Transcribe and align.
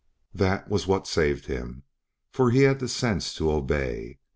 That 0.33 0.67
was 0.67 0.87
what 0.87 1.05
saved 1.05 1.45
him, 1.45 1.83
for 2.31 2.49
he 2.49 2.61
had 2.63 2.79
the 2.79 2.87
sense 2.87 3.35
to 3.35 3.51
obey. 3.51 4.17